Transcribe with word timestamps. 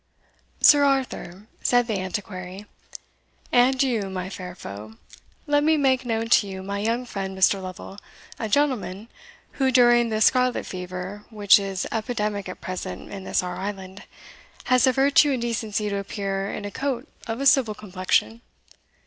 "Sir 0.61 0.83
Arthur," 0.83 1.45
said 1.61 1.85
the 1.85 1.99
Antiquary, 1.99 2.65
"and 3.51 3.83
you, 3.83 4.09
my 4.09 4.31
fair 4.31 4.55
foe, 4.55 4.95
let 5.45 5.63
me 5.63 5.77
make 5.77 6.05
known 6.07 6.27
to 6.29 6.47
you 6.47 6.63
my 6.63 6.79
young 6.79 7.05
friend 7.05 7.37
Mr. 7.37 7.61
Lovel, 7.61 7.99
a 8.39 8.49
gentleman 8.49 9.09
who, 9.61 9.69
during 9.69 10.09
the 10.09 10.19
scarlet 10.19 10.65
fever 10.65 11.25
which 11.29 11.59
is 11.59 11.85
epidemic 11.91 12.49
at 12.49 12.61
present 12.61 13.11
in 13.11 13.25
this 13.25 13.43
our 13.43 13.55
island, 13.57 14.05
has 14.63 14.85
the 14.85 14.91
virtue 14.91 15.33
and 15.33 15.43
decency 15.43 15.87
to 15.87 15.97
appear 15.97 16.49
in 16.51 16.65
a 16.65 16.71
coat 16.71 17.07
of 17.27 17.39
a 17.39 17.45
civil 17.45 17.75
complexion. 17.75 18.41